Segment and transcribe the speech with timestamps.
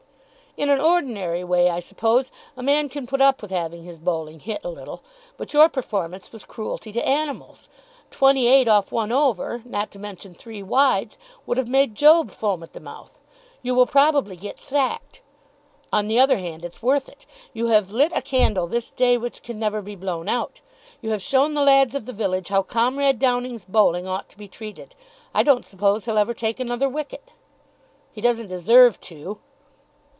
[0.57, 4.41] "In an ordinary way, I suppose, a man can put up with having his bowling
[4.41, 5.01] hit a little.
[5.37, 7.69] But your performance was cruelty to animals.
[8.09, 12.63] Twenty eight off one over, not to mention three wides, would have made Job foam
[12.63, 13.21] at the mouth.
[13.61, 15.21] You will probably get sacked.
[15.93, 17.25] On the other hand, it's worth it.
[17.53, 20.59] You have lit a candle this day which can never be blown out.
[20.99, 24.49] You have shown the lads of the village how Comrade Downing's bowling ought to be
[24.49, 24.95] treated.
[25.33, 27.31] I don't suppose he'll ever take another wicket."
[28.11, 29.39] "He doesn't deserve to."